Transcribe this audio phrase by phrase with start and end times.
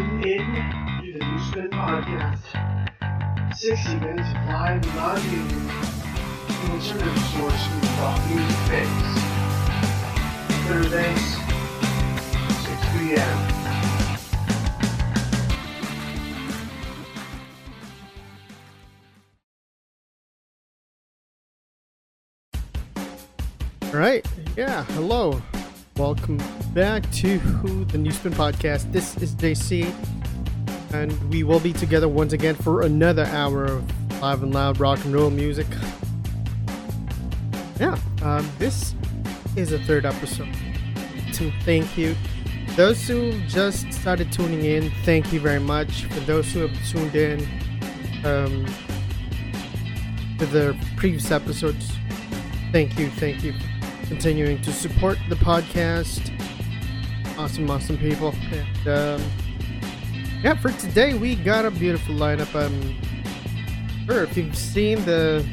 [0.00, 0.46] in
[1.02, 2.40] to the New Spin Podcast.
[3.54, 5.70] 60 minutes of live, non-union,
[6.70, 7.68] alternative source
[8.28, 9.10] music phase.
[10.66, 11.26] Thursdays,
[12.64, 13.38] 6 p.m.
[23.92, 24.24] All right.
[24.56, 24.84] Yeah.
[24.84, 25.42] Hello.
[26.00, 26.38] Welcome
[26.72, 27.36] back to
[27.88, 28.90] the New Spin Podcast.
[28.90, 29.84] This is JC,
[30.94, 35.04] and we will be together once again for another hour of live and loud rock
[35.04, 35.66] and roll music.
[37.78, 37.98] Yeah.
[38.22, 38.94] Um, this
[39.56, 40.48] is a third episode.
[41.34, 42.16] To thank you.
[42.76, 46.06] Those who just started tuning in, thank you very much.
[46.06, 47.40] For those who have tuned in
[48.24, 48.64] um,
[50.38, 51.92] to the previous episodes,
[52.72, 53.52] thank you, thank you
[54.10, 56.32] continuing to support the podcast.
[57.38, 58.34] Awesome, awesome people.
[58.50, 59.30] And um,
[60.42, 62.52] yeah, for today we got a beautiful lineup.
[62.52, 62.98] Um,
[64.06, 65.46] sure, if you've seen the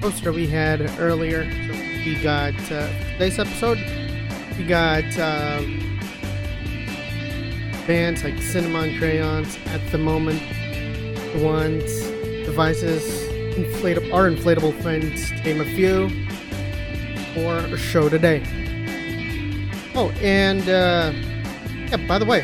[0.00, 3.76] poster we had earlier, so we got uh, today's episode.
[4.56, 6.00] We got um,
[7.86, 10.40] bands like Cinnamon Crayons at the moment,
[11.34, 11.84] the ones,
[12.46, 13.04] devices,
[13.54, 16.08] inflatable, our inflatable friends, name a few
[17.34, 18.42] for a show today.
[19.94, 21.12] Oh, and uh,
[21.90, 22.42] yeah, by the way,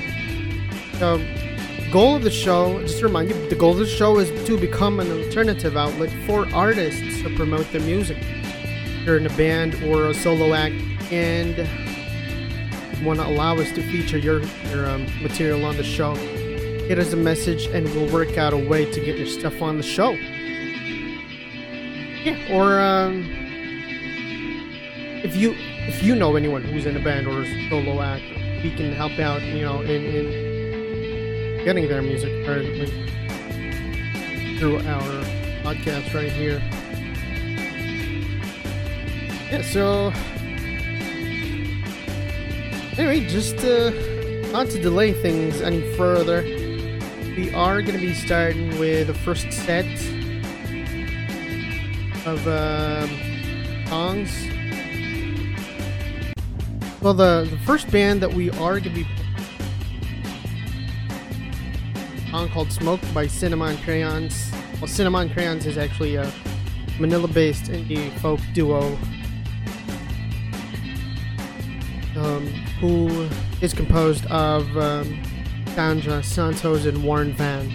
[0.99, 4.47] the goal of the show, just to remind you, the goal of the show is
[4.47, 8.19] to become an alternative outlet for artists to promote their music.
[8.21, 10.75] If you're in a band or a solo act
[11.11, 11.57] and
[13.05, 17.13] want to allow us to feature your, your um, material on the show, hit us
[17.13, 20.11] a message and we'll work out a way to get your stuff on the show.
[22.23, 23.50] Yeah, or um,
[25.31, 25.55] if you
[25.87, 28.25] if you know anyone who's in a band or a solo act,
[28.65, 32.67] we can help out, you know, in, in getting their music heard
[34.59, 35.25] through our
[35.63, 36.61] podcast right here.
[39.53, 40.13] Yeah, so
[42.99, 43.91] anyway, just uh,
[44.51, 49.53] not to delay things any further, we are going to be starting with the first
[49.53, 49.87] set
[52.27, 54.51] of um, songs
[57.03, 59.07] well, the, the first band that we are going to be
[62.33, 64.53] on called Smoke by Cinnamon Crayons.
[64.81, 66.31] Well, Cinnamon Crayons is actually a
[66.99, 68.99] Manila-based indie folk duo
[72.17, 72.47] um,
[72.81, 73.29] who
[73.63, 75.23] is composed of um,
[75.75, 77.73] Sandra Santos and Warren Van.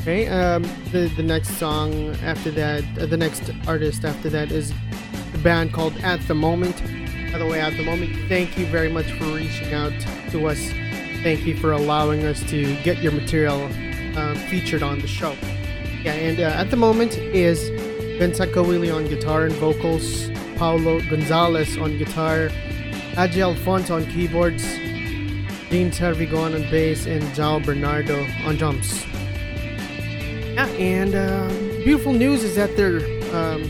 [0.00, 4.72] Okay, um, the the next song after that, uh, the next artist after that is
[5.32, 6.80] the band called At the Moment
[7.34, 9.92] by the way, at the moment, thank you very much for reaching out
[10.30, 10.70] to us.
[11.24, 13.60] Thank you for allowing us to get your material
[14.16, 15.34] um, featured on the show.
[16.04, 17.70] Yeah, and uh, at the moment is
[18.20, 22.50] Vincent Kawili on guitar and vocals, Paulo Gonzalez on guitar,
[23.14, 24.62] Aji Alfonso on keyboards,
[25.70, 29.04] Dean Tarvigon on bass, and Jao Bernardo on drums.
[30.54, 31.48] Yeah, and uh,
[31.82, 33.00] beautiful news is that they're
[33.34, 33.64] um,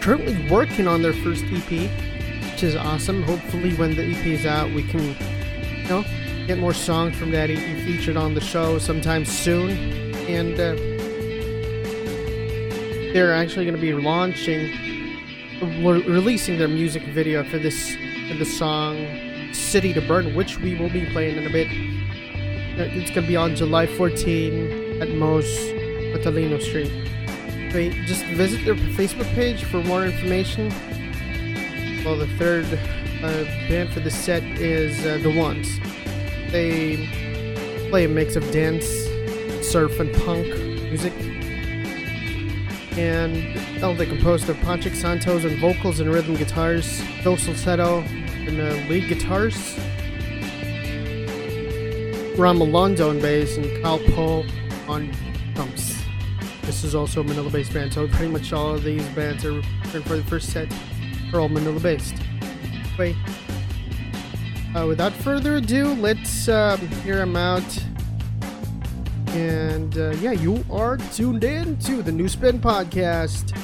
[0.00, 1.90] currently working on their first EP
[2.62, 3.22] is awesome.
[3.22, 5.16] Hopefully, when the EP is out, we can,
[5.82, 6.04] you know,
[6.46, 9.70] get more songs from that EP featured on the show sometime soon.
[10.28, 10.74] And uh,
[13.12, 14.70] they're actually going to be launching,
[15.82, 17.94] re- releasing their music video for this
[18.28, 18.96] for the song
[19.52, 21.68] "City to Burn," which we will be playing in a bit.
[21.68, 25.44] Uh, it's going to be on July 14 at Mow's
[26.14, 26.90] Matalino Street.
[28.06, 30.70] Just visit their Facebook page for more information.
[32.04, 32.64] Well, the third
[33.22, 35.78] uh, band for the set is uh, The Ones.
[36.50, 37.08] They
[37.90, 38.84] play a mix of dance,
[39.64, 41.12] surf, and punk music.
[42.98, 48.60] And oh, they composed of Patrick Santos on vocals and rhythm guitars, Joe Salcedo and
[48.60, 49.78] uh, lead guitars,
[52.36, 54.44] Ram Alonso on bass, and Kyle Poe
[54.88, 55.08] on
[55.54, 56.02] drums.
[56.62, 60.16] This is also a Manila-based band, so pretty much all of these bands are for
[60.16, 60.68] the first set
[61.40, 62.14] all Manila based.
[62.98, 63.16] Wait.
[64.74, 67.62] Uh, without further ado, let's uh, hear them out.
[69.28, 73.61] And uh, yeah, you are tuned in to the New Spin Podcast.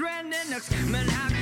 [0.00, 0.70] Trending looks.
[0.88, 1.39] Man, have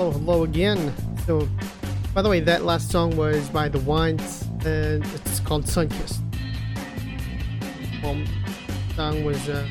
[0.00, 0.94] Oh, hello again.
[1.26, 1.48] So,
[2.14, 6.20] by the way, that last song was by The Wines, and it's called Sunkissed.
[8.00, 8.16] Well,
[8.94, 9.68] song was uh,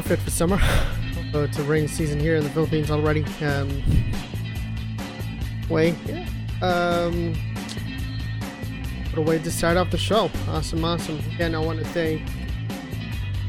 [0.00, 0.58] fit for summer.
[1.26, 3.26] Although it's a rainy season here in the Philippines already.
[3.42, 3.82] Um,
[5.68, 6.26] way, yeah.
[6.62, 7.34] Um,
[9.10, 10.30] what a way to start off the show.
[10.48, 11.18] Awesome, awesome.
[11.34, 12.22] Again, I want to thank,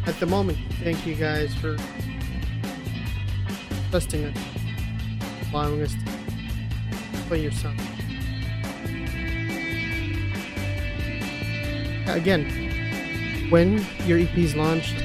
[0.05, 1.77] at the moment, thank you guys for
[3.93, 4.35] trusting it,
[5.53, 5.97] Longest
[7.27, 7.77] play your song.
[12.07, 14.95] Again, when your EP is launched,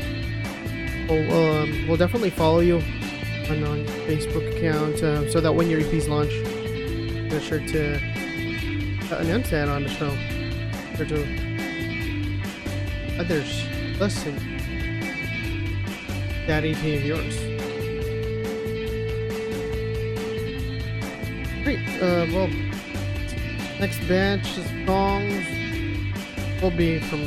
[1.06, 2.76] we'll, um, we'll definitely follow you
[3.50, 6.42] on, on your Facebook account uh, so that when your EP is launched,
[7.30, 8.00] be sure to
[9.18, 10.16] announce that on the show.
[10.96, 11.26] Sure to
[13.20, 13.66] others
[14.00, 14.34] listen
[16.46, 17.47] that EP of yours.
[21.68, 21.86] Great.
[22.00, 22.48] Uh, well,
[23.78, 25.44] next batch of songs
[26.62, 27.20] will be from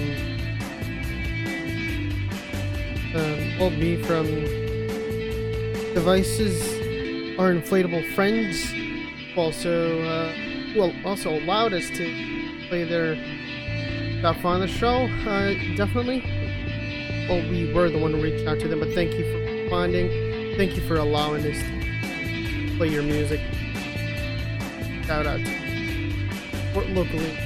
[3.13, 4.25] um, will be from
[5.93, 6.59] devices
[7.37, 8.73] our inflatable friends.
[9.37, 10.33] Also uh,
[10.75, 13.13] well also allowed us to play their
[14.21, 15.05] stuff on the show.
[15.29, 16.23] Uh, definitely.
[17.29, 20.57] Well we were the one who reached out to them but thank you for responding.
[20.57, 23.39] Thank you for allowing us to play your music
[25.11, 25.41] shout out
[26.67, 27.37] support locally.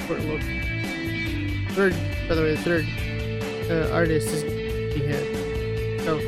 [0.00, 1.94] Support locally third
[2.28, 2.84] by the way the third
[3.70, 4.42] uh, artist is
[4.92, 6.04] Jihad.
[6.04, 6.18] so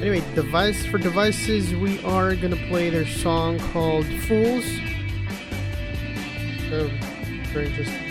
[0.00, 4.64] anyway device for devices we are gonna play their song called fools.
[6.70, 6.88] So
[7.52, 8.04] very interesting.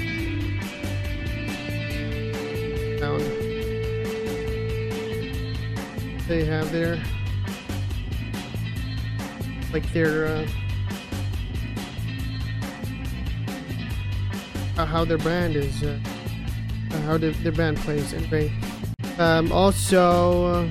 [6.27, 7.01] They have there
[9.71, 10.47] like their uh,
[14.85, 15.99] how their band is uh,
[17.05, 18.51] how their, their band plays anyway
[19.17, 20.69] um, also uh,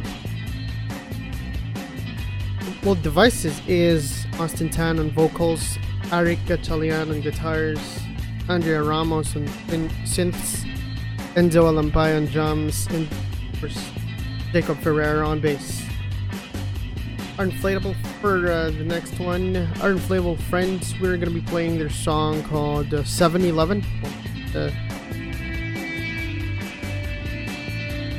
[2.84, 5.78] well devices is austin tan on vocals
[6.10, 8.00] Arik Gatchalian on guitars
[8.48, 10.64] andrea ramos on in synths
[11.34, 13.08] enzo alampay on drums and
[14.52, 15.85] jacob ferreira on bass
[17.38, 20.94] our inflatable for uh, the next one our inflatable friends.
[21.00, 23.84] We're to be playing their song called uh, 7-eleven
[24.54, 24.70] uh,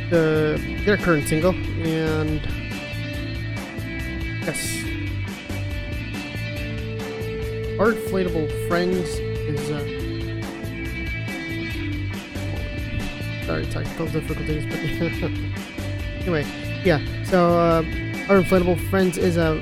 [0.10, 2.42] the their current single and
[4.46, 4.84] yes.
[7.80, 9.08] Our inflatable friends
[9.50, 9.98] is uh
[13.46, 14.78] sorry technical difficulties but
[16.22, 16.46] anyway
[16.84, 17.82] yeah so uh,
[18.30, 19.62] our inflatable friends is a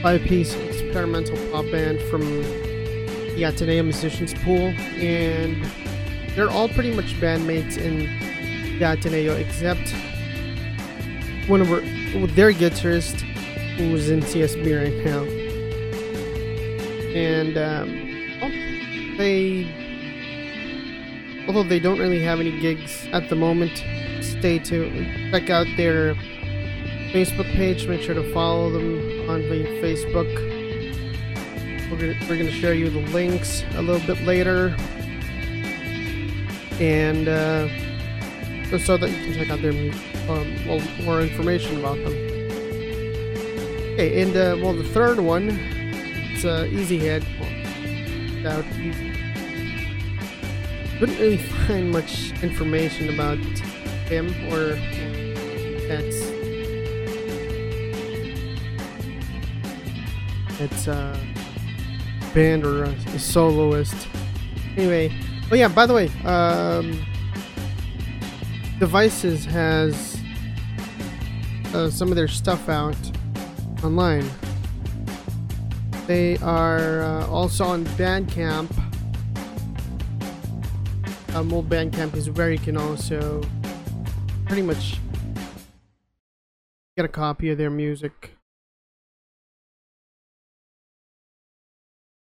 [0.00, 5.64] five-piece experimental pop band from the Ateneo musicians pool and
[6.36, 9.92] they're all pretty much bandmates in the Ateneo except
[11.48, 13.22] one of our, their guitarist
[13.76, 15.24] who's in CSB right now.
[17.12, 17.88] And um,
[18.40, 18.50] well,
[19.18, 19.66] they,
[21.48, 23.82] although they don't really have any gigs at the moment,
[24.22, 25.32] stay tuned.
[25.32, 26.14] Check out their
[27.12, 27.86] Facebook page.
[27.86, 29.42] Make sure to follow them on
[29.82, 30.26] Facebook.
[31.90, 34.76] We're gonna, we're gonna you the links a little bit later.
[36.80, 37.68] And uh,
[38.78, 39.72] so that you can check out their
[40.28, 42.12] um, well, more information about them.
[43.94, 45.48] Okay, and uh, well, the third one,
[46.32, 47.24] it's uh, Easy Head.
[47.40, 48.62] Well.
[50.98, 53.38] Couldn't really find much information about
[54.08, 54.78] him or
[55.88, 56.25] that's
[60.60, 61.18] it's a
[62.34, 64.08] band or a, a soloist.
[64.76, 65.12] Anyway,
[65.50, 65.68] oh yeah.
[65.68, 67.04] By the way, um,
[68.78, 70.20] Devices has
[71.74, 72.96] uh, some of their stuff out
[73.82, 74.28] online.
[76.06, 78.70] They are uh, also on Bandcamp.
[81.34, 83.42] Um, well, Bandcamp is where you can also
[84.46, 85.00] pretty much
[86.96, 88.35] get a copy of their music.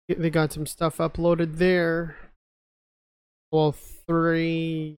[0.07, 2.15] They got some stuff uploaded there.
[3.51, 4.95] Well, three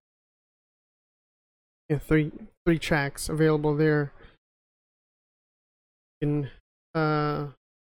[1.90, 2.32] yeah, three
[2.66, 4.14] three tracks available there.
[6.22, 6.52] You can
[6.94, 7.48] uh,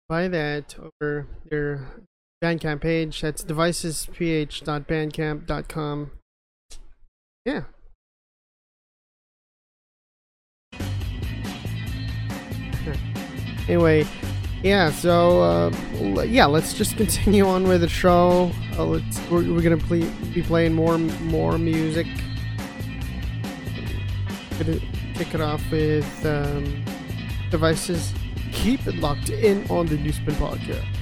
[0.08, 1.88] buy that over their
[2.42, 3.20] Bandcamp page.
[3.20, 6.10] That's devicesph.bandcamp.com.
[7.44, 7.64] Yeah.
[13.68, 14.06] Anyway,
[14.62, 14.90] yeah.
[14.90, 18.50] So uh, yeah, let's just continue on with the show.
[18.76, 22.06] Uh, let's we're, we're gonna be playing more more music.
[24.58, 24.80] Gonna
[25.14, 26.84] kick it off with um,
[27.50, 28.12] devices.
[28.52, 31.01] Keep it locked in on the Newspin podcast.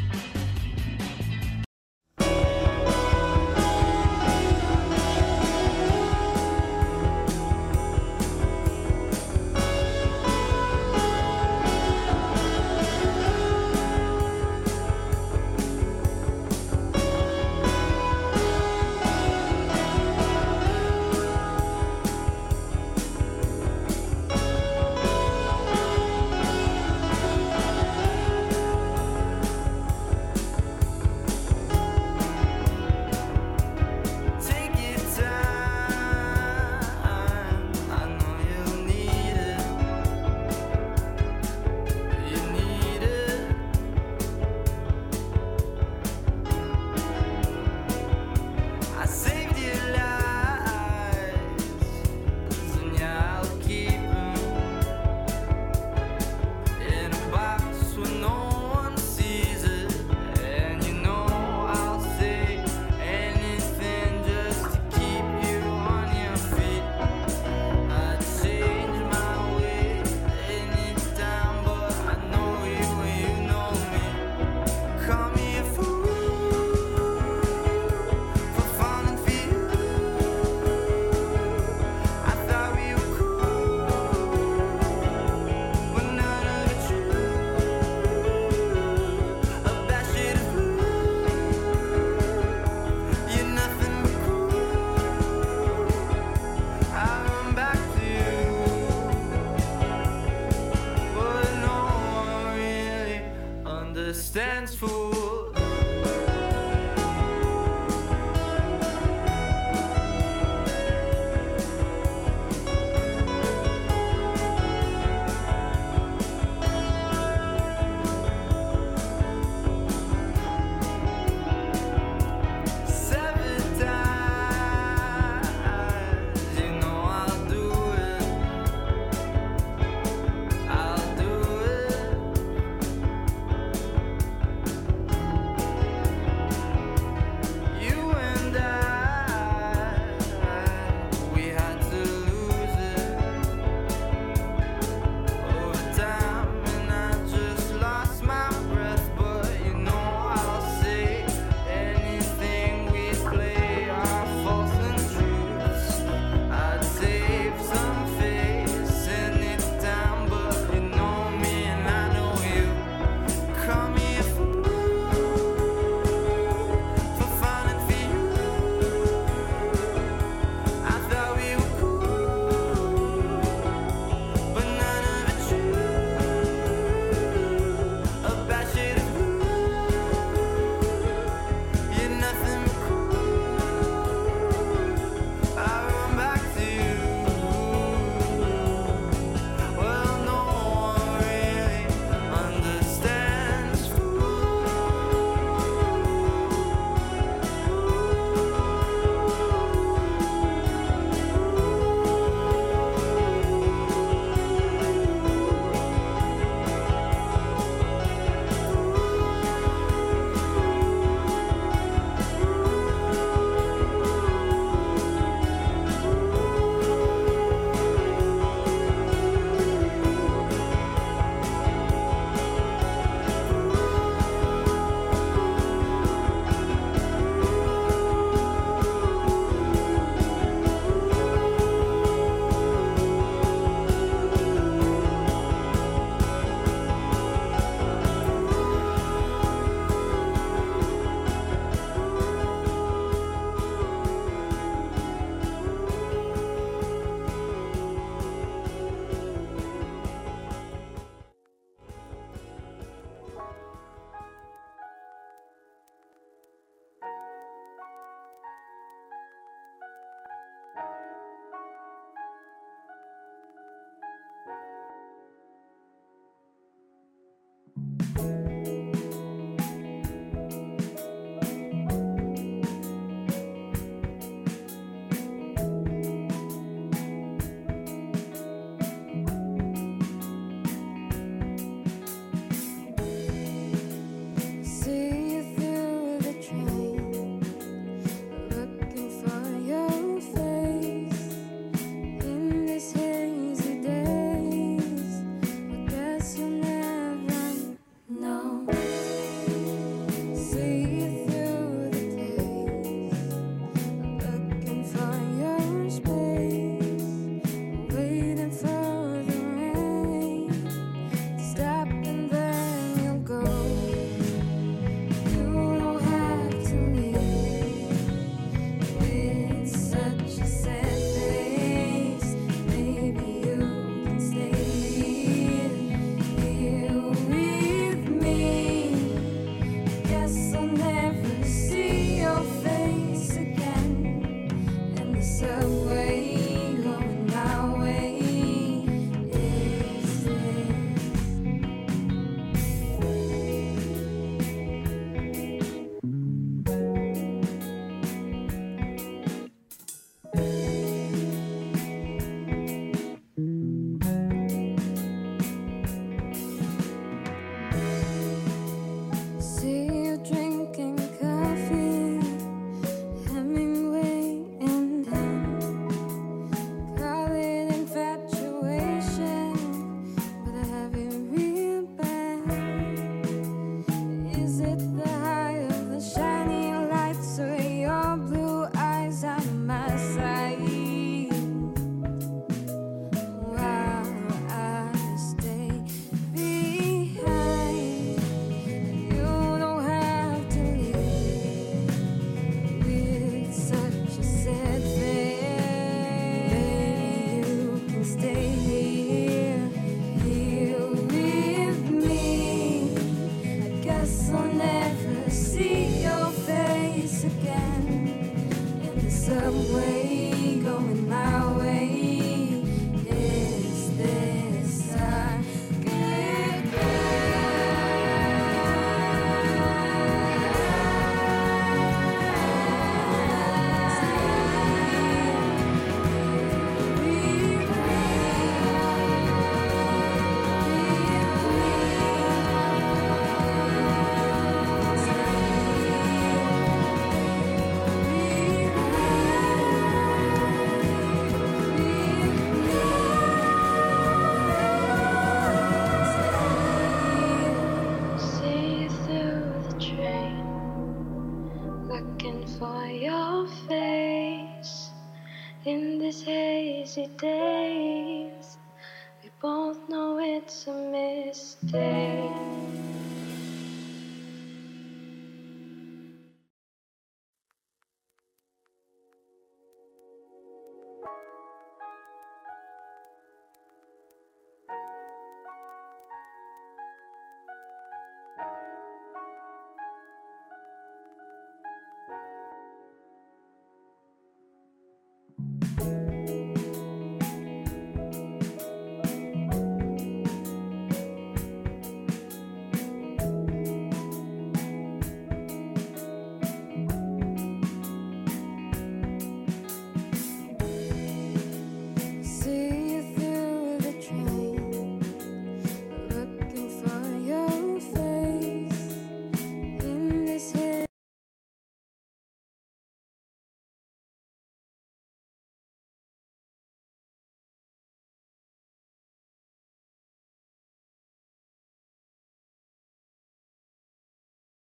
[461.62, 462.09] Mistake.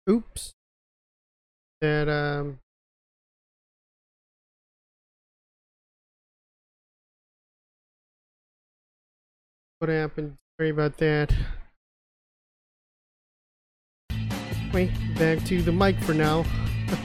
[0.08, 0.52] Oops.
[1.80, 2.58] That um.
[9.78, 10.36] What happened?
[10.58, 11.32] Sorry about that.
[14.72, 16.44] Wait, back to the mic for now.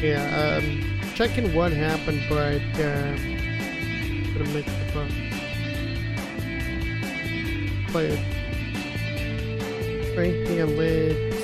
[0.00, 3.16] yeah, um, checking what happened, but uh,
[4.32, 5.06] gonna make the uh,
[7.92, 8.18] play it.
[10.16, 11.41] Right, let's.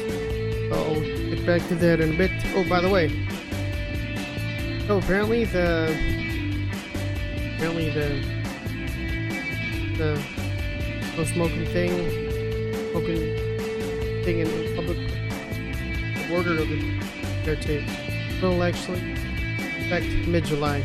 [0.73, 2.31] I'll get back to that in a bit.
[2.55, 3.11] Oh, by the way.
[4.89, 5.85] Oh, apparently the.
[7.57, 8.09] Apparently the.
[9.99, 10.23] The.
[11.17, 11.91] No smoking thing.
[12.91, 14.99] Smoking thing in public.
[16.31, 17.01] Order of the.
[17.45, 17.85] There too.
[18.43, 19.13] Will actually
[19.81, 20.83] affect mid July.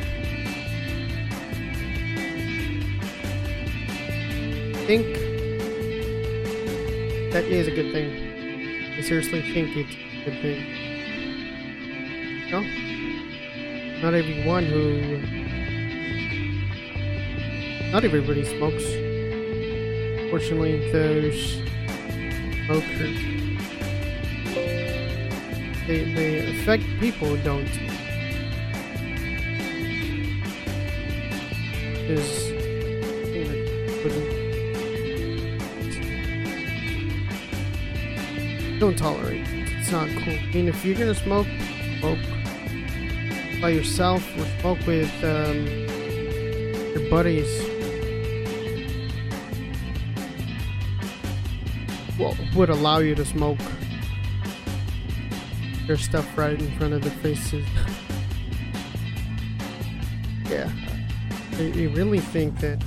[4.85, 5.15] think
[7.31, 8.22] that is a good thing.
[8.95, 10.61] I seriously think it's a good thing.
[12.51, 12.61] No?
[14.03, 15.17] Not everyone who.
[17.91, 18.83] Not everybody smokes.
[20.29, 21.55] Fortunately, those
[22.65, 23.17] smokers.
[25.87, 27.92] They, they affect people don't.
[38.83, 39.47] Don't tolerate.
[39.49, 40.33] It's not cool.
[40.33, 41.47] I mean, if you're gonna smoke,
[41.99, 42.19] smoke
[43.61, 45.65] by yourself or smoke with um,
[46.91, 47.47] your buddies.
[52.19, 53.57] Well, would allow you to smoke
[55.87, 57.65] their stuff right in front of their faces.
[60.49, 60.69] yeah,
[61.53, 62.83] I, I really think that.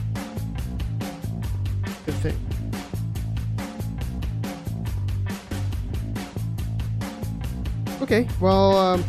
[8.17, 9.05] Okay, well, um,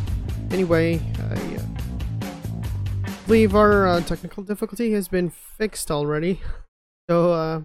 [0.50, 6.42] anyway, I uh, believe our uh, technical difficulty has been fixed already.
[7.08, 7.60] So, uh,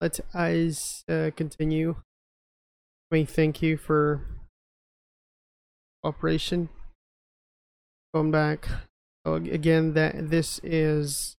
[0.00, 1.96] let us uh, continue.
[3.10, 4.22] We thank you for
[6.02, 6.70] operation.
[8.14, 8.66] Going back.
[9.26, 11.36] So again, that this is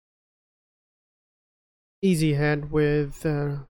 [2.04, 3.66] Easy Head with uh,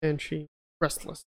[0.00, 0.46] and she
[0.80, 1.24] restless.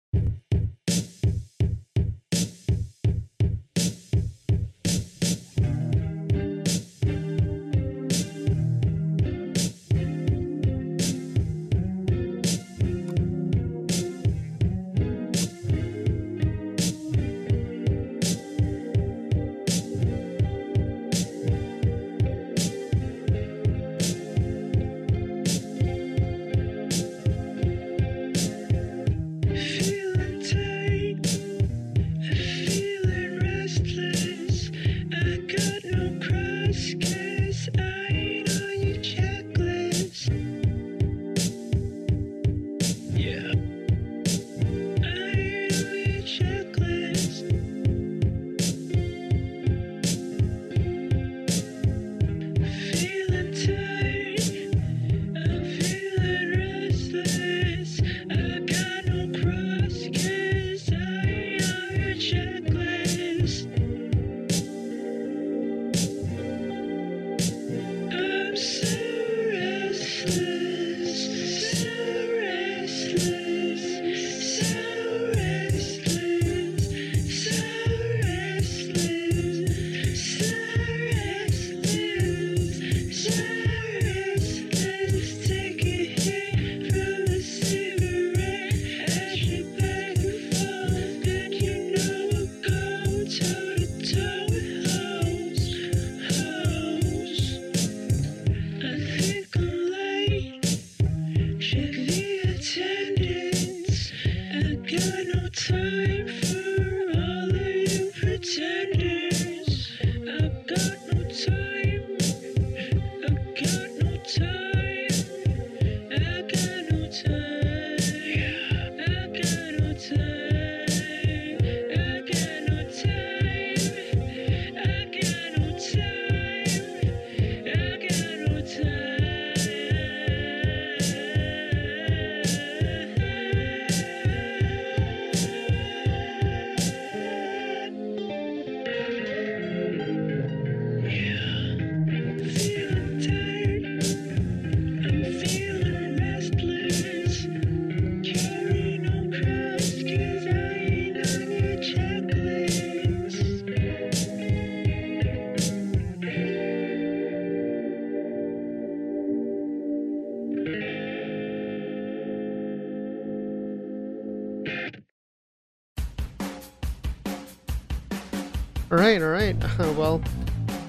[169.46, 170.22] Right, well,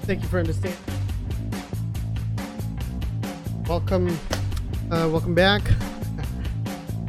[0.03, 0.79] thank you for understanding.
[3.67, 4.07] Welcome,
[4.89, 5.61] uh, welcome back.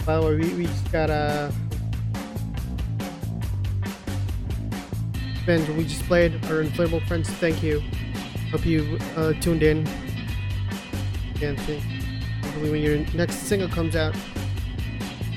[0.05, 1.53] By the way, we, we just got a
[5.47, 6.35] band we just played.
[6.47, 7.31] Our inflatable friends.
[7.31, 7.83] Thank you.
[8.51, 9.87] Hope you uh, tuned in.
[11.41, 14.15] And hopefully, when your next single comes out,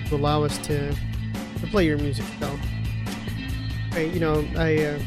[0.08, 2.26] to allow us to to play your music.
[2.40, 2.60] So,
[3.92, 4.78] hey, you know, I.
[4.78, 5.00] Uh,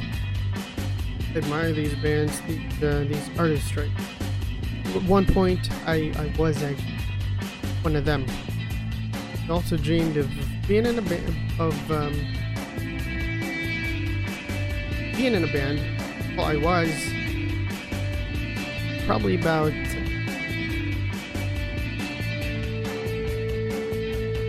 [1.36, 3.90] admire these bands, these, these artists, right?
[4.94, 6.98] At one point, I, I was actually
[7.82, 8.24] one of them.
[9.46, 10.30] I also dreamed of
[10.68, 12.12] being in a band, of um,
[15.16, 15.80] being in a band.
[16.36, 16.90] Well, I was
[19.06, 19.72] probably about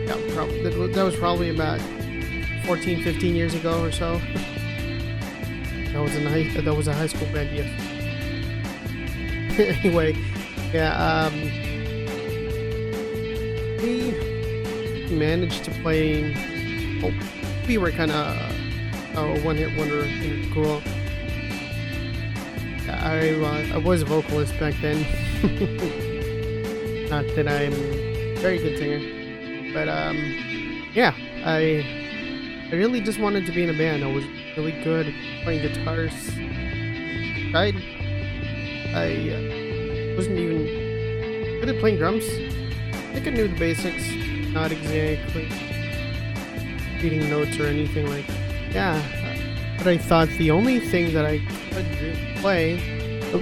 [0.06, 1.82] yeah, probably that was probably about
[2.66, 4.22] 14, 15 years ago or so.
[5.96, 7.72] That was a high, that was a high school band, yes.
[9.80, 10.14] anyway,
[10.74, 11.34] yeah, um,
[13.82, 14.12] we
[15.10, 16.34] managed to play.
[17.02, 17.14] Well,
[17.66, 18.36] we were kind of
[19.16, 20.82] a one-hit wonder in school.
[22.90, 25.00] I uh, I was a vocalist back then.
[27.10, 30.18] Not that I'm a very good singer, but um,
[30.94, 31.16] yeah,
[31.46, 34.04] I I really just wanted to be in a band.
[34.04, 34.26] I was
[34.58, 36.14] really good playing guitars.
[37.54, 37.74] I
[38.94, 42.26] I uh, wasn't even good at playing drums.
[42.26, 44.10] I think I knew the basics,
[44.54, 45.50] not exactly
[47.02, 48.28] reading notes or anything like.
[48.72, 49.02] Yeah,
[49.78, 51.40] but I thought the only thing that I
[51.72, 52.76] could play,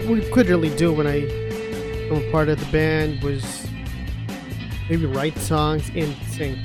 [0.08, 1.22] we could really do when I
[2.12, 3.68] was part of the band was
[4.90, 6.60] maybe write songs and sing.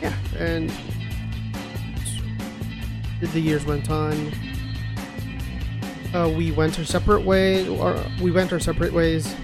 [0.00, 0.72] Yeah, and
[3.20, 4.32] the years went on,
[6.14, 9.34] uh, we went our separate ways, or we went our separate ways.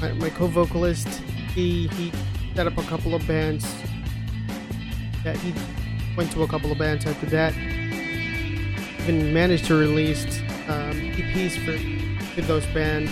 [0.00, 1.08] My, my co-vocalist,
[1.54, 2.12] he he
[2.54, 3.64] set up a couple of bands.
[5.24, 5.52] That he
[6.16, 7.54] went to a couple of bands after that.
[7.56, 10.24] Even managed to release
[10.68, 13.10] um, EPs for those bands.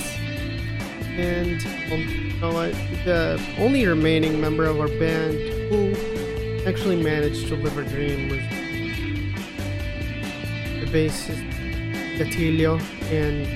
[1.16, 2.72] And um, you know what?
[3.04, 5.34] The only remaining member of our band
[5.70, 6.13] who
[6.66, 8.40] actually managed to live a dream with
[10.80, 11.44] the bassist
[12.16, 13.46] Gatillo and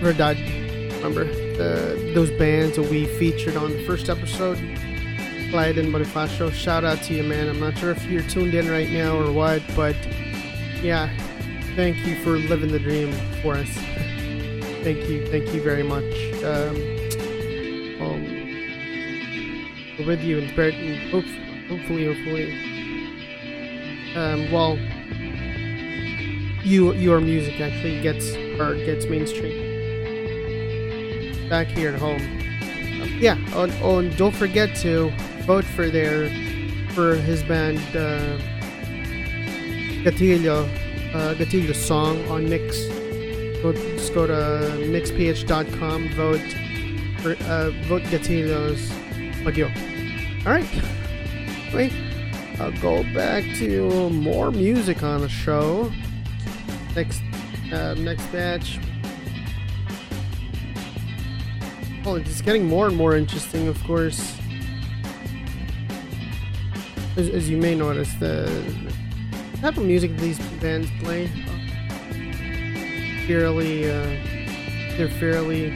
[0.00, 0.38] Verdad.
[1.02, 4.56] Remember the, those bands that we featured on the first episode?
[5.50, 6.50] Clyde and Bonifacio.
[6.52, 7.48] Shout out to you, man.
[7.48, 9.96] I'm not sure if you're tuned in right now or what, but
[10.80, 11.10] yeah,
[11.76, 13.68] thank you for living the dream for us.
[14.82, 16.04] thank you, thank you very much.
[16.44, 16.99] Um,
[20.06, 20.48] with you in
[21.10, 21.24] hope,
[21.68, 22.52] hopefully, hopefully,
[24.16, 24.76] um, well,
[26.64, 29.70] you your music actually gets or gets mainstream
[31.48, 32.22] back here at home.
[33.02, 35.10] Um, yeah, and don't forget to
[35.46, 36.28] vote for their
[36.90, 38.38] for his band uh,
[40.04, 40.68] Gatillo,
[41.14, 42.86] uh, Gatillo's song on Mix.
[43.62, 44.32] Go, just go to
[44.88, 46.40] mixph.com, vote
[47.20, 48.90] for uh, vote Gatillo's
[49.44, 49.68] Bagyo.
[50.46, 50.68] All right,
[51.74, 51.92] wait.
[52.60, 55.90] I'll go back to more music on the show.
[56.94, 57.22] Next,
[57.72, 58.78] uh, next batch.
[62.04, 64.36] Oh, it's getting more and more interesting, of course.
[67.16, 68.46] As, as you may notice, the,
[69.62, 71.28] type of music these bands play,
[73.26, 74.04] fairly, uh,
[74.98, 75.74] they're fairly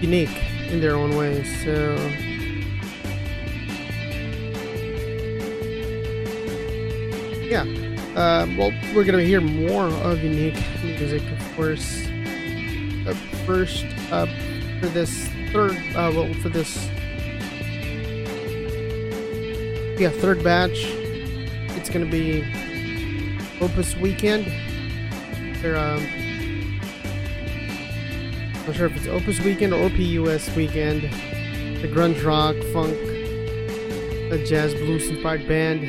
[0.00, 1.46] unique in their own ways.
[1.64, 1.96] So.
[7.48, 7.62] Yeah,
[8.16, 12.04] uh, well, we're gonna hear more of unique music, of course.
[13.06, 13.14] Uh,
[13.46, 14.28] first up
[14.80, 16.88] for this third, uh, well, for this,
[20.00, 20.86] yeah, third batch,
[21.76, 22.44] it's gonna be
[23.60, 24.46] Opus Weekend.
[25.62, 26.04] They're, um,
[28.66, 31.02] not sure if it's Opus Weekend or OPUS Weekend.
[31.82, 32.96] The grunge rock, funk,
[34.32, 35.84] a jazz blues inspired band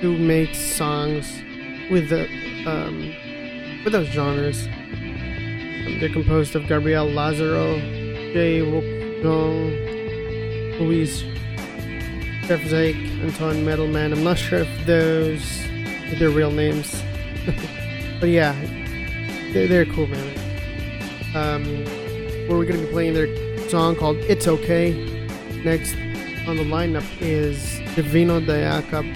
[0.00, 1.42] who makes songs
[1.90, 2.24] with the
[2.66, 3.12] um,
[3.84, 4.66] with those genres.
[4.66, 7.78] Um, they're composed of Gabriel Lazaro,
[8.32, 9.70] Jay Wokdong,
[10.80, 11.24] Luis
[12.48, 14.12] Jeffzake, Anton Metalman.
[14.12, 15.66] I'm not sure if those
[16.10, 17.02] are their real names,
[18.18, 18.54] but yeah,
[19.52, 20.41] they're, they're cool, man.
[21.34, 21.84] Um,
[22.46, 23.28] where we're gonna be playing their
[23.68, 24.92] song called "It's Okay"
[25.64, 25.94] next.
[26.46, 29.06] on the lineup is Divino Diakap.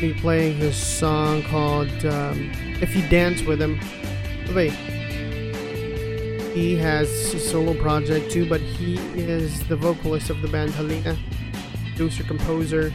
[0.00, 2.50] Be playing his song called um,
[2.80, 3.80] "If You Dance with Him."
[4.54, 4.72] Wait,
[6.54, 11.18] he has a solo project too, but he is the vocalist of the band Halina,
[11.90, 12.92] producer composer.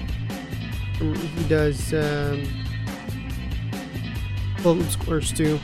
[1.02, 2.44] Um, He does um,
[4.60, 5.60] film scores too.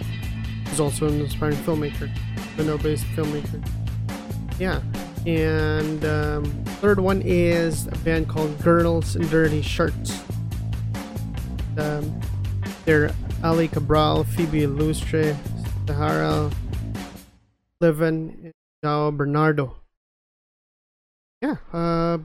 [0.67, 2.11] He's also an aspiring filmmaker,
[2.57, 3.65] Renault-based filmmaker.
[4.59, 4.81] Yeah,
[5.25, 6.45] and um,
[6.81, 10.21] third one is a band called Girls in Dirty Shirts.
[11.77, 12.19] Um,
[12.85, 13.11] they're
[13.43, 15.37] Ali Cabral, Phoebe Lustre,
[15.87, 16.51] Sahara,
[17.79, 19.77] Livin, and Joao Bernardo.
[21.41, 22.17] Yeah, uh,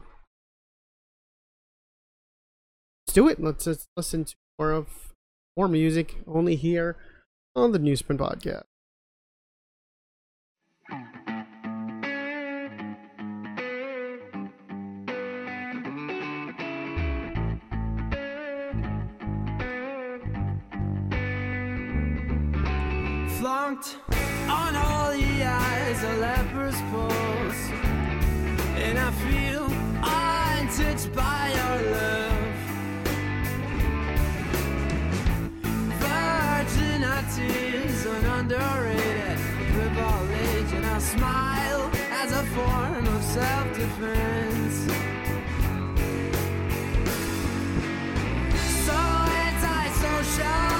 [3.06, 3.40] let's do it.
[3.40, 5.12] Let's, let's listen to more of
[5.56, 6.96] more music only here
[7.54, 8.64] on the Newsprint Podcast.
[23.64, 23.96] Flunked
[24.46, 27.62] on all the eyes, a leper's pulse.
[28.76, 29.64] And I feel
[30.04, 32.44] untouched by your love.
[36.04, 39.38] Virgin our tears, an underrated
[39.72, 40.70] privilege.
[40.74, 44.76] And I smile as a form of self defense.
[48.84, 48.98] So
[49.48, 50.73] antisocial.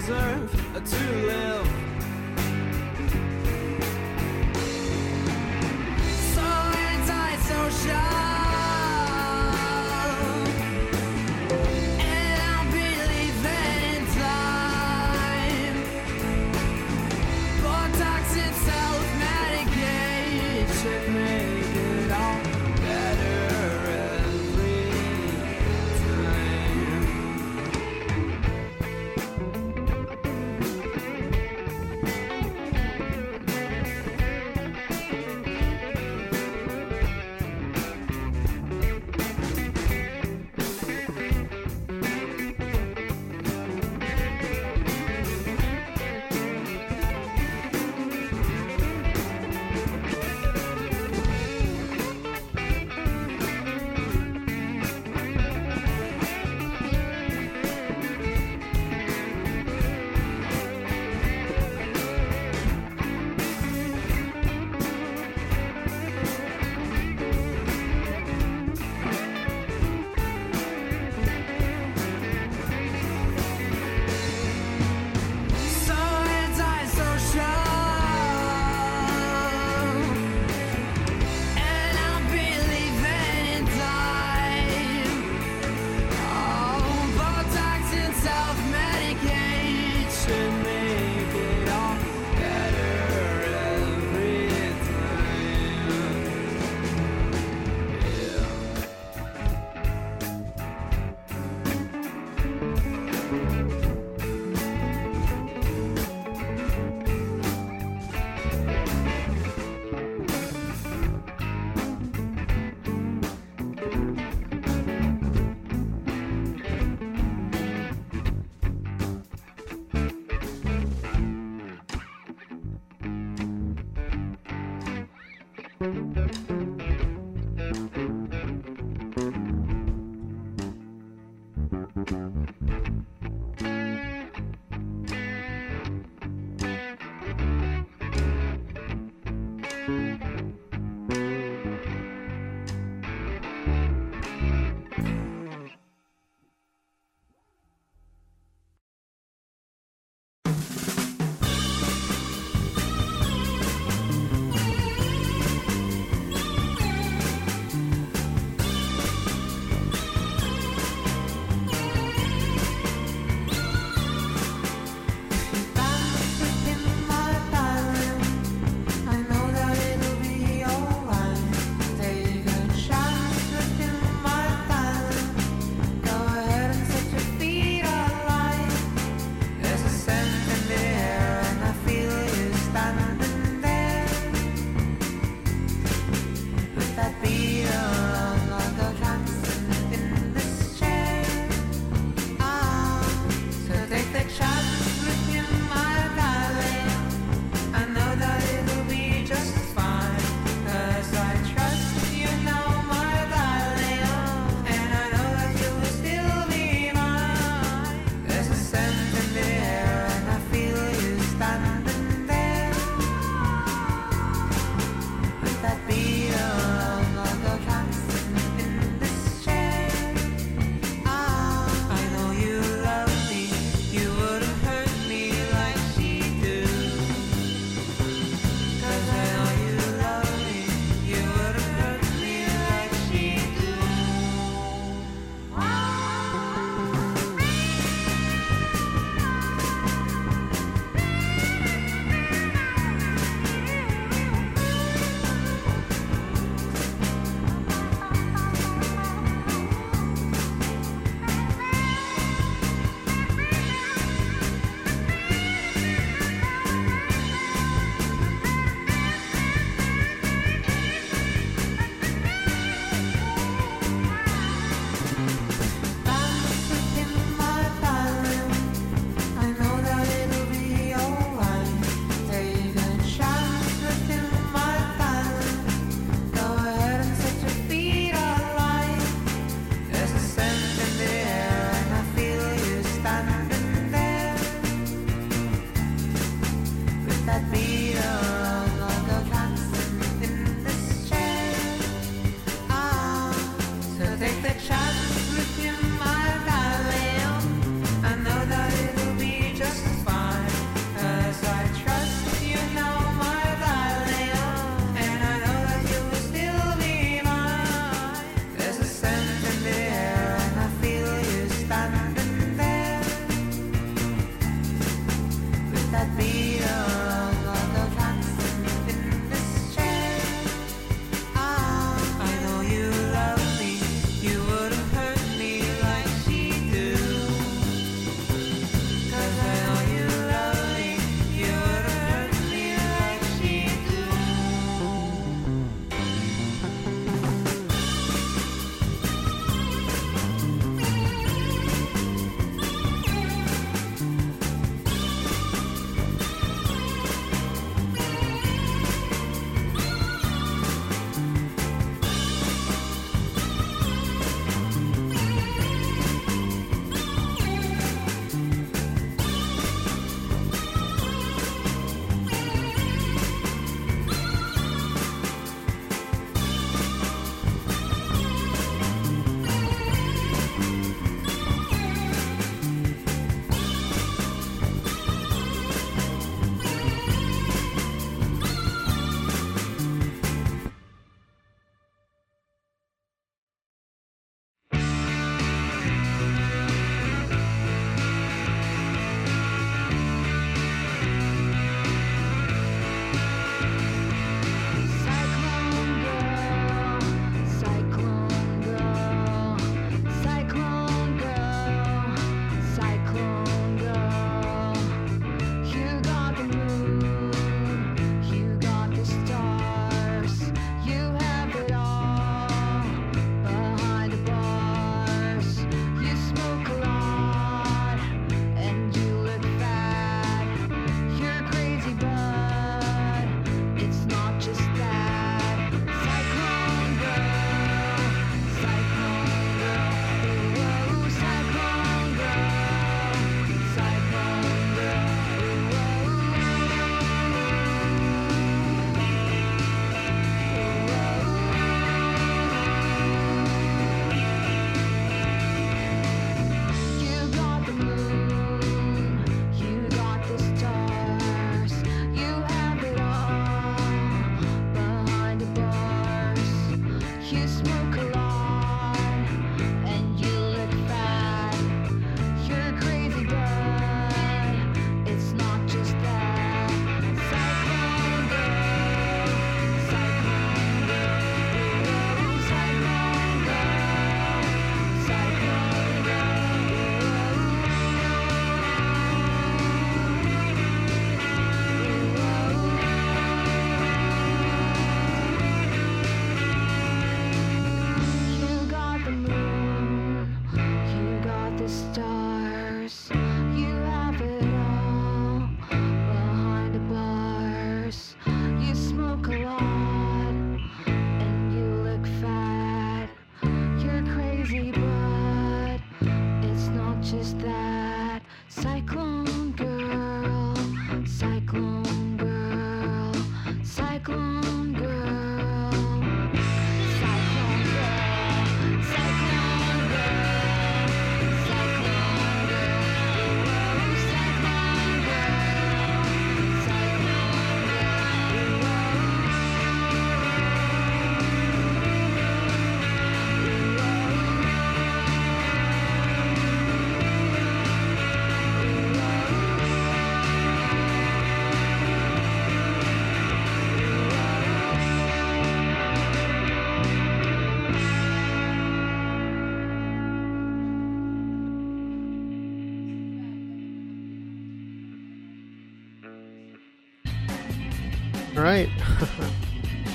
[0.00, 1.69] Deserve to live.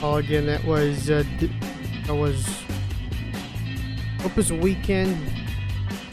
[0.02, 1.24] Oh, again, that was uh,
[2.08, 2.46] that was
[4.24, 5.18] Opus Weekend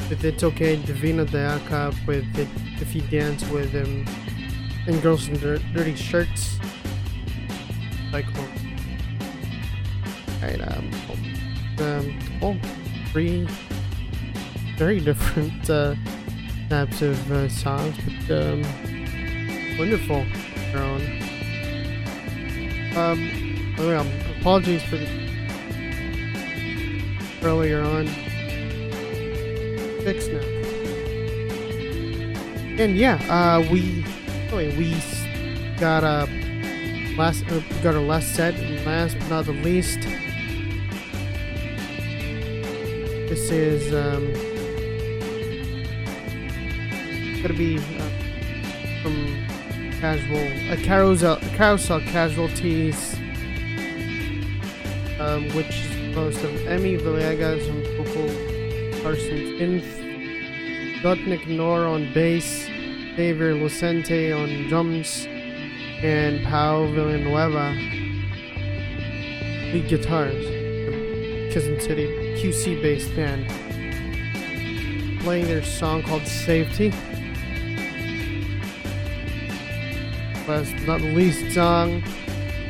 [0.08, 2.48] with It's Okay, Divina Dayaka with it,
[2.80, 4.06] If You Dance with Him,
[4.86, 6.58] and Girls in Dir- Dirty Shirts.
[8.12, 8.48] Like, oh.
[10.42, 10.90] Right, um,
[11.78, 12.56] um, all
[13.12, 13.46] three
[14.76, 15.94] very different uh,
[16.68, 17.96] types of uh, songs,
[18.28, 18.62] but um,
[19.78, 20.24] wonderful.
[20.72, 21.21] Their.
[22.94, 24.04] Um, yeah,
[24.38, 25.08] apologies for the
[27.42, 28.06] earlier on.
[30.04, 30.40] Fixed now.
[32.78, 34.04] And yeah, uh, we,
[34.50, 34.94] oh wait, we
[35.78, 36.28] got a
[37.16, 40.00] last, uh, got our last set, and last but not the least.
[43.28, 44.32] This is um,
[47.42, 48.21] gonna be uh,
[50.02, 53.14] casual a carousel carousel casualties
[55.20, 58.26] um, which is composed of Emmy Villegas on vocal
[59.00, 59.84] Carson Inf
[61.04, 62.66] Dotnik Nor on bass
[63.14, 65.28] Xavier Lucente on drums
[66.02, 67.70] and Pau Villanueva
[69.72, 70.44] lead guitars.
[71.54, 72.08] Quezon City
[72.42, 73.48] QC based band
[75.20, 76.92] playing their song called Safety
[80.48, 82.02] last but not the least song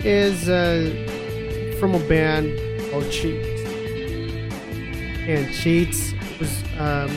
[0.04, 2.58] is uh, from a band
[2.90, 3.48] called Cheats.
[5.26, 7.10] And Cheats was um,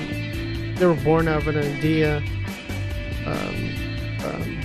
[0.76, 2.18] they were born out of an idea.
[3.26, 3.56] Um,
[4.26, 4.56] um,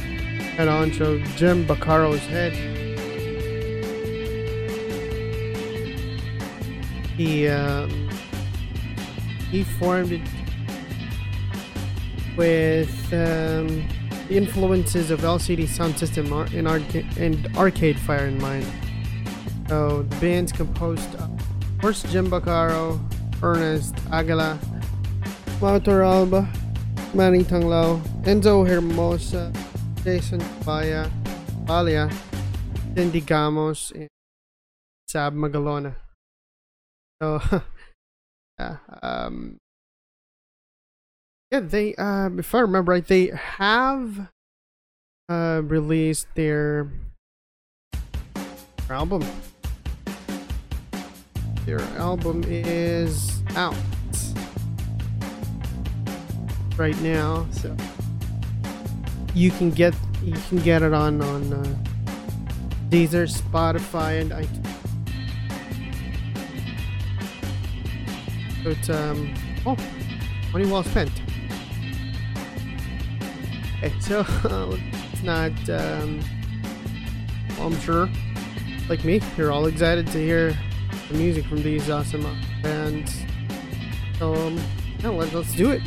[0.57, 2.53] head honcho Jim Baccaro's head.
[7.16, 8.11] He um,
[9.51, 10.22] he formed it
[12.36, 13.88] with um,
[14.31, 18.66] influences of LCD Soundsystem and, arca- and Arcade Fire in mind.
[19.68, 21.31] So the band's composed of
[21.81, 23.01] first Jim Baccaro,
[23.43, 24.59] Ernest Aguila,
[25.61, 26.49] Mautor Alba,
[27.14, 29.53] Manny Tanglao, Enzo Hermosa,
[30.05, 31.09] Jason Baya,
[31.64, 32.11] Balia,
[32.95, 34.09] Cindy Gamos, and
[35.07, 35.95] Sab Magalona.
[37.20, 37.41] So,
[38.59, 39.59] yeah, um,
[41.51, 44.28] yeah, they um if I remember right, they have
[45.28, 46.90] uh released their,
[48.88, 49.24] album.
[51.66, 53.76] Their album is out
[56.76, 57.76] right now, so
[59.34, 61.76] you can get you can get it on on uh,
[62.90, 64.66] Deezer, Spotify, and iTunes.
[68.66, 69.34] It's um
[69.66, 69.76] oh
[70.53, 71.11] money well spent.
[73.83, 75.53] It's not.
[75.68, 76.20] Um,
[77.57, 78.09] well, I'm sure,
[78.89, 80.57] like me, you're all excited to hear
[81.09, 82.22] the music from these awesome
[82.62, 83.22] bands.
[84.20, 84.59] Um,
[85.01, 85.83] yeah, let, let's do it.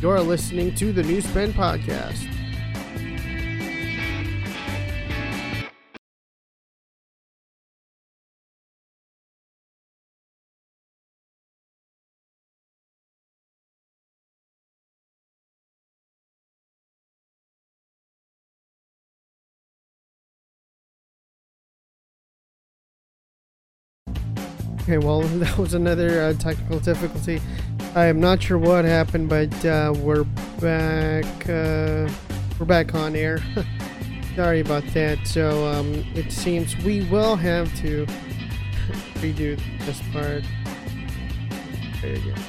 [0.00, 2.31] You're listening to the New Spin Podcast.
[24.82, 27.40] Okay, well, that was another uh, technical difficulty.
[27.94, 30.24] I am not sure what happened, but uh, we're
[30.60, 31.24] back.
[31.48, 32.08] Uh,
[32.58, 33.40] we're back on air.
[34.36, 35.26] Sorry about that.
[35.26, 38.06] So um, it seems we will have to
[39.16, 40.42] redo this part.
[42.00, 42.40] There you go.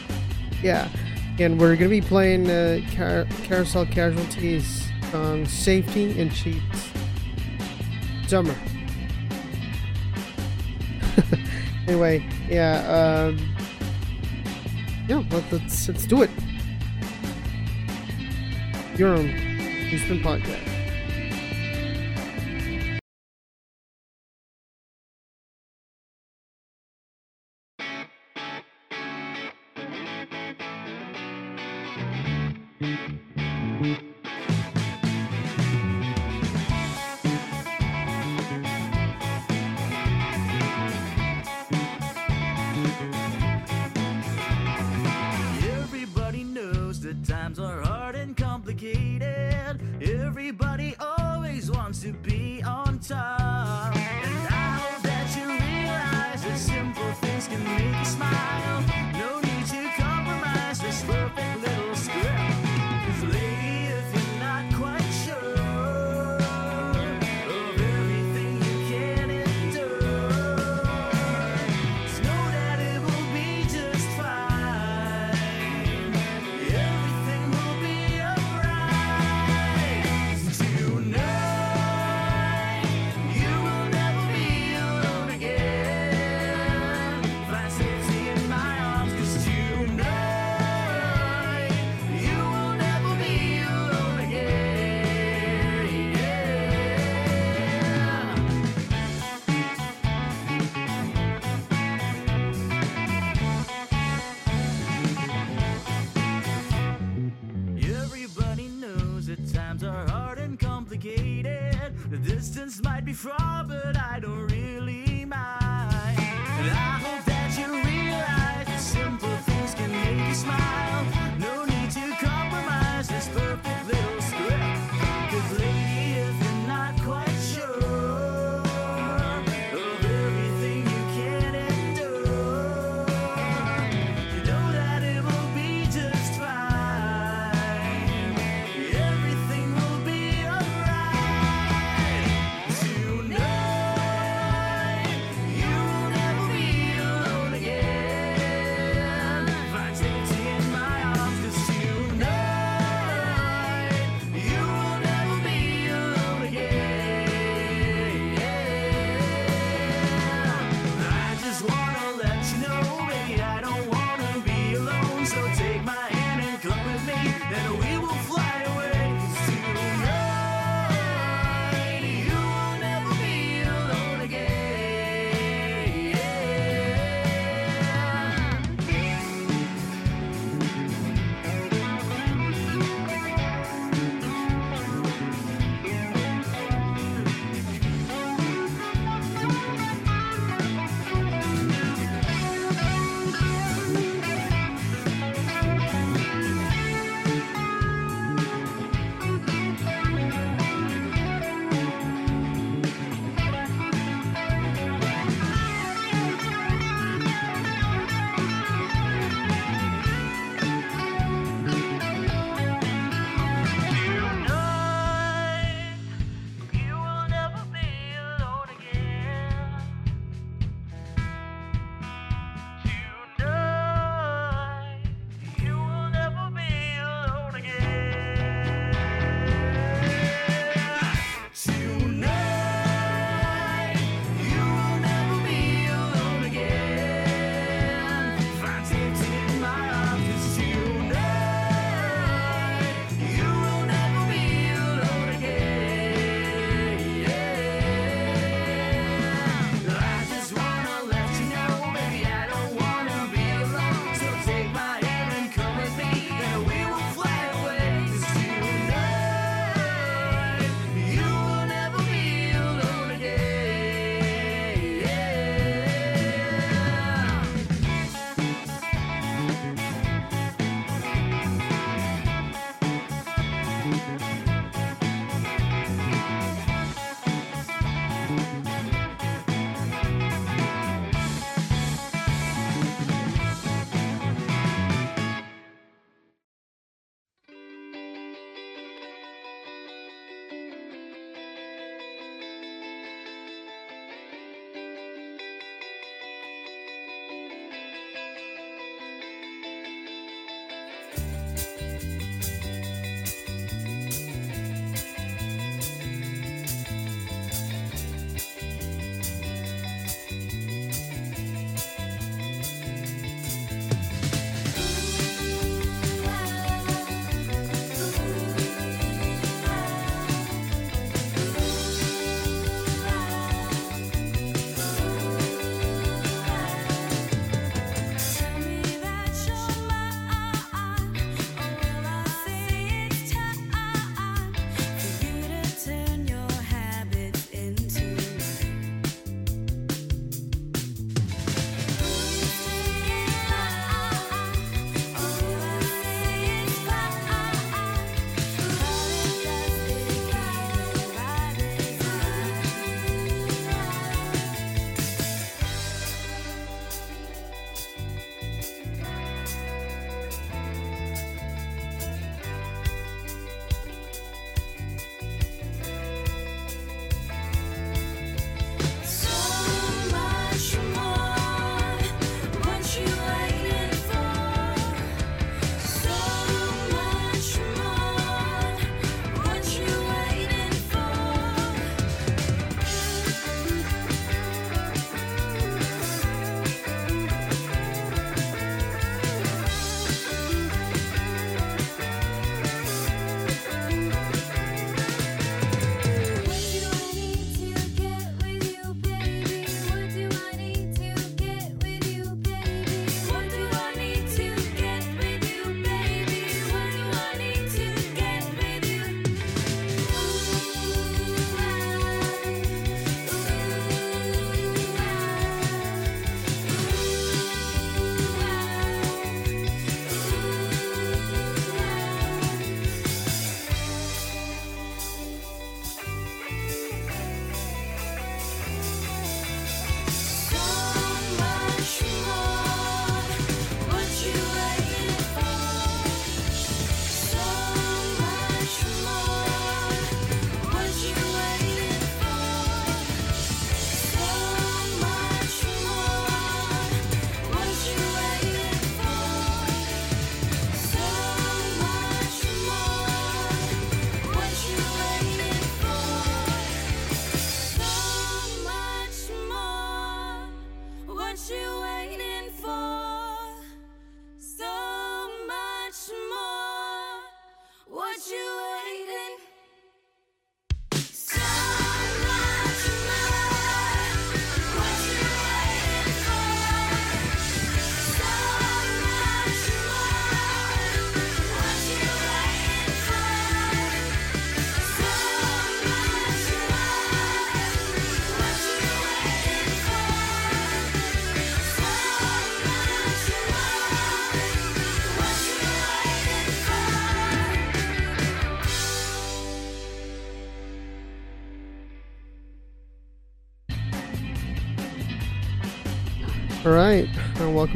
[0.64, 0.90] Yeah,
[1.40, 6.90] and we're gonna be playing uh, car- Carousel Casualties song "Safety and Cheats."
[8.28, 8.56] Summer.
[11.88, 13.56] Anyway, yeah, um,
[15.08, 16.30] yeah, let's, let's do it.
[18.98, 20.73] Your own Houston podcast.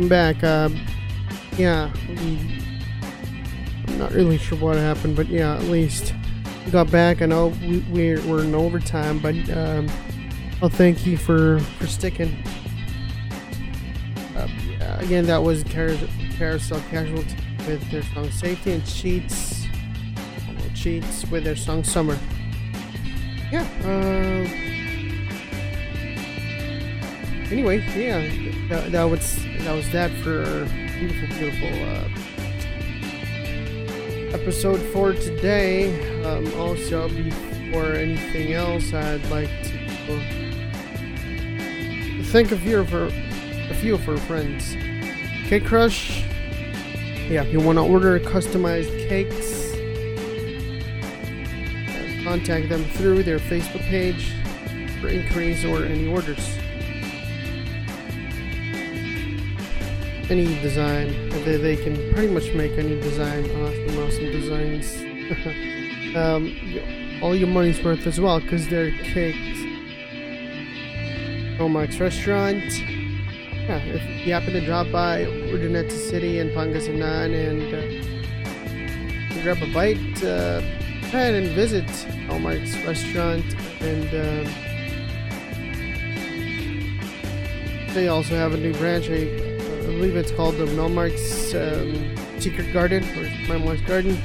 [0.06, 0.44] Uh, back.
[0.44, 0.80] Um,
[1.58, 1.92] yeah,
[3.88, 6.14] I'm not really sure what happened, but yeah, at least
[6.66, 7.22] we got back.
[7.22, 9.90] I know we, we're we're in overtime, but um,
[10.62, 12.44] I'll thank you for for sticking.
[14.36, 17.36] Uh, yeah, again, that was Carousel, Carousel Casualty
[17.68, 19.66] with their song "Safety" and Cheats.
[20.76, 22.18] Cheats with their song "Summer."
[23.52, 23.66] Yeah.
[23.84, 24.46] Uh,
[27.50, 28.20] anyway, yeah,
[28.70, 30.46] that, that was that was that for
[30.98, 32.08] beautiful, beautiful uh,
[34.34, 36.24] episode for today.
[36.24, 39.74] Um, also, before anything else, I'd like to
[42.28, 43.12] thank a few of a
[43.82, 44.74] few of our friends.
[45.50, 46.24] Cake Crush.
[47.30, 49.74] Yeah, if you want to order customized cakes,
[52.24, 54.32] contact them through their Facebook page
[55.02, 56.57] for inquiries or any orders.
[60.30, 61.30] Any design.
[61.30, 63.46] They, they can pretty much make any design.
[63.52, 64.98] Awesome, awesome designs.
[66.16, 69.60] um, all your money's worth as well because they're cakes.
[71.60, 72.64] Omar's restaurant.
[72.80, 79.74] Yeah, if you happen to drop by Urdaneta City in Pangasinan and uh, grab a
[79.74, 80.62] bite, uh,
[81.08, 81.90] ahead and visit
[82.30, 83.46] Omar's restaurant
[83.82, 84.48] and.
[84.48, 84.68] Um,
[87.94, 89.10] they also have a new branch.
[89.10, 89.47] I I
[89.88, 94.18] believe it's called the Melmark's um, Secret Garden or Melmark's Garden.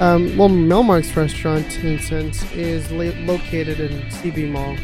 [0.00, 4.74] Um, well, Melmark's restaurant, in sense, is la- located in CB Mall,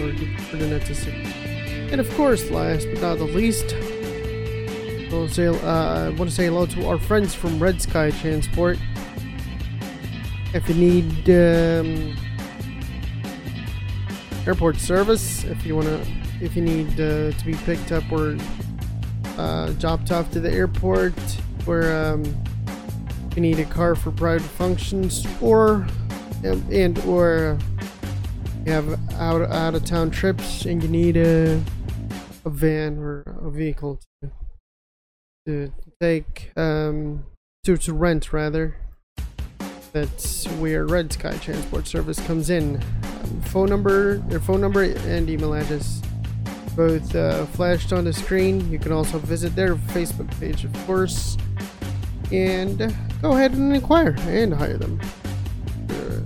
[0.00, 1.10] or to see.
[1.90, 3.74] And of course, last but not the least,
[5.12, 8.78] I'll say, uh, I want to say hello to our friends from Red Sky Transport.
[10.54, 12.16] If you need um,
[14.46, 16.06] airport service, if you want to,
[16.40, 18.36] if you need uh, to be picked up or
[19.42, 21.12] uh, dropped off to the airport
[21.64, 22.24] where um,
[23.34, 25.86] you need a car for private functions or
[26.44, 27.58] um, and or
[28.64, 31.60] you have out out of town trips and you need a
[32.44, 34.30] a van or a vehicle to
[35.46, 37.24] to take um
[37.64, 38.76] to to rent rather
[39.92, 42.76] that's where Red Sky Transport Service comes in.
[43.02, 46.00] Um, phone number, their phone number and email address
[46.76, 48.70] both uh, flashed on the screen.
[48.70, 51.36] You can also visit their Facebook page, of course,
[52.30, 52.78] and
[53.20, 55.00] go ahead and inquire and hire them.
[55.86, 56.22] They're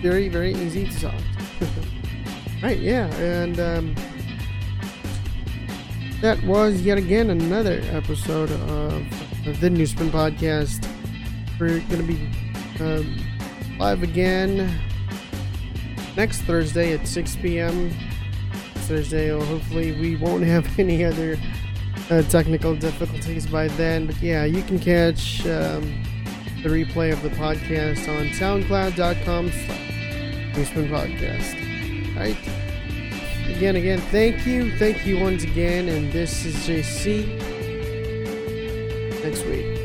[0.00, 1.12] very, very easy to to.
[2.62, 2.78] right?
[2.78, 3.94] Yeah, and um,
[6.20, 10.88] that was yet again another episode of the Newsman Podcast.
[11.58, 12.30] We're gonna be
[12.80, 13.16] um,
[13.78, 14.80] live again
[16.16, 17.92] next Thursday at 6 p.m.
[18.86, 19.34] Thursday.
[19.34, 21.38] Well, hopefully, we won't have any other
[22.10, 24.06] uh, technical difficulties by then.
[24.06, 26.02] But yeah, you can catch um,
[26.62, 29.46] the replay of the podcast on soundcloud.com
[30.56, 32.16] Newsman Podcast.
[32.16, 33.56] All right.
[33.56, 34.76] Again, again, thank you.
[34.78, 35.88] Thank you once again.
[35.88, 37.26] And this is JC.
[39.22, 39.75] Next week.